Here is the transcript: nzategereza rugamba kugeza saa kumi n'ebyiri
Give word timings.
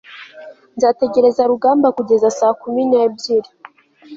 nzategereza 0.77 1.41
rugamba 1.51 1.87
kugeza 1.97 2.27
saa 2.39 2.55
kumi 2.61 2.81
n'ebyiri 2.89 3.49